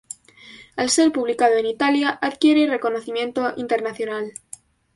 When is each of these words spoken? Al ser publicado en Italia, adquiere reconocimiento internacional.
Al 0.77 0.89
ser 0.89 1.11
publicado 1.11 1.57
en 1.57 1.67
Italia, 1.67 2.09
adquiere 2.23 2.65
reconocimiento 2.65 3.53
internacional. 3.55 4.33